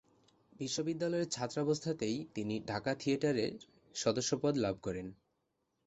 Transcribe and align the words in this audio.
বিশ্ববিদ্যালয়ের 0.53 1.31
ছাত্রাবস্থাতেই 1.31 2.17
তিনি 2.35 2.55
ঢাকা 2.67 2.91
থিয়েটারের 2.95 3.53
সদস্যপদ 3.95 4.53
লাভ 4.57 4.75
করেন। 4.81 5.07